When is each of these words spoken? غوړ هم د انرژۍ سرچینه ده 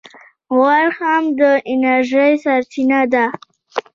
غوړ 0.55 0.85
هم 0.99 1.23
د 1.39 1.41
انرژۍ 1.71 2.33
سرچینه 2.43 3.01
ده 3.13 3.25